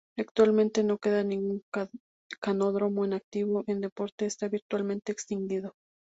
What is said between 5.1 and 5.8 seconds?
extinguido.